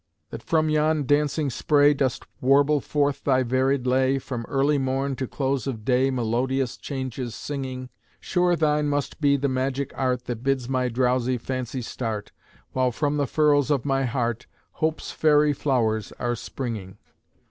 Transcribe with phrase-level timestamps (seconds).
[0.31, 5.27] that from yon dancing spray Dost warble forth thy varied lay, From early morn to
[5.27, 10.67] close of day Melodious changes singing, Sure thine must be the magic art That bids
[10.67, 12.31] my drowsy fancy start,
[12.71, 16.97] While from the furrows of my heart, Hope's fairy flowers are springing.